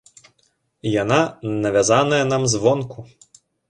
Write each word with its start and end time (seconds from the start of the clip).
Яна 1.01 1.19
навязаная 1.67 2.25
нам 2.35 2.43
звонку. 2.59 3.11